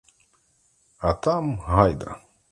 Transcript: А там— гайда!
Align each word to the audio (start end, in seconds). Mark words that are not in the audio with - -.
А 1.09 1.11
там— 1.27 1.51
гайда! 1.69 2.17